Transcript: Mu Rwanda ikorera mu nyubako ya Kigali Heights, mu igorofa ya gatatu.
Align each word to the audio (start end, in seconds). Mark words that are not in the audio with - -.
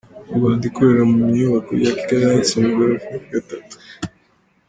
Mu 0.27 0.35
Rwanda 0.37 0.63
ikorera 0.69 1.03
mu 1.11 1.19
nyubako 1.35 1.71
ya 1.83 1.93
Kigali 1.97 2.25
Heights, 2.29 2.51
mu 2.57 2.65
igorofa 2.71 3.07
ya 3.13 3.25
gatatu. 3.33 3.75